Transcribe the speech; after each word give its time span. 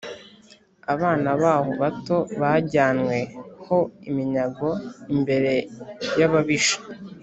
Abana 0.93 1.29
baho 1.41 1.69
bato 1.81 2.17
bajyanywe 2.41 3.17
ho 3.65 3.77
abanyagano 4.09 4.69
imbere 5.15 5.53
y’ababisha. 6.19 6.77